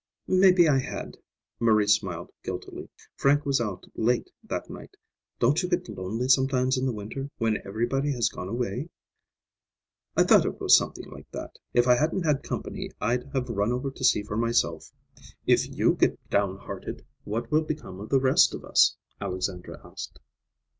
[0.27, 1.15] "Maybe I had,"
[1.59, 2.89] Marie smiled guiltily.
[3.17, 4.97] "Frank was out late that night.
[5.37, 8.89] Don't you get lonely sometimes in the winter, when everybody has gone away?"
[10.17, 11.59] "I thought it was something like that.
[11.75, 14.91] If I hadn't had company, I'd have run over to see for myself.
[15.45, 20.17] If you get down hearted, what will become of the rest of us?" Alexandra asked.